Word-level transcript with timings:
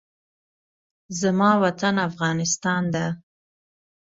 زما 1.19 1.51
وطن 1.63 1.95
افغانستان 2.09 2.83
ده 2.93 3.05